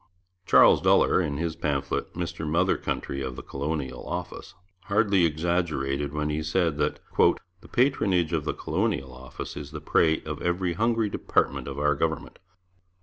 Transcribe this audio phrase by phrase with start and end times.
[0.47, 6.31] Charles Duller, in his pamphlet Mr Mother Country of the Colonial Office, hardly exaggerated when
[6.31, 11.09] he said that 'the patronage of the Colonial Office is the prey of every hungry
[11.09, 12.39] department of our government.